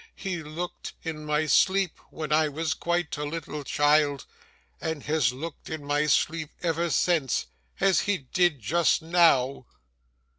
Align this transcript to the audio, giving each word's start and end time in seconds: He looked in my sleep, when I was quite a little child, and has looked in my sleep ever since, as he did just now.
He 0.15 0.41
looked 0.41 0.93
in 1.03 1.25
my 1.27 1.45
sleep, 1.45 1.99
when 2.09 2.31
I 2.31 2.47
was 2.49 2.73
quite 2.73 3.15
a 3.17 3.23
little 3.23 3.63
child, 3.63 4.25
and 4.81 5.03
has 5.03 5.31
looked 5.31 5.69
in 5.69 5.85
my 5.85 6.07
sleep 6.07 6.49
ever 6.63 6.89
since, 6.89 7.45
as 7.79 7.99
he 7.99 8.17
did 8.17 8.59
just 8.61 9.03
now. 9.03 9.67